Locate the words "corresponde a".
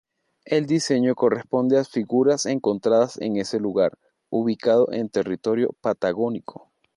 1.13-1.83